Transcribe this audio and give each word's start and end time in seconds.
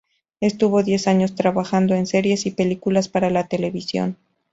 Estuvo 0.39 0.81
diez 0.81 1.07
años 1.07 1.35
trabajando 1.35 1.93
en 1.93 2.07
series 2.07 2.47
y 2.47 2.49
películas 2.49 3.07
para 3.07 3.29
la 3.29 3.45
televisión. 3.47 4.17